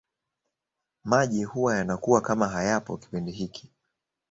[1.03, 3.71] Maji huwa yanakuwa kama hayapo kipindi hiki